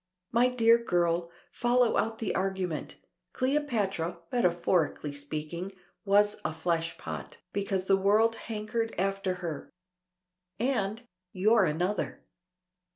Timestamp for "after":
8.97-9.35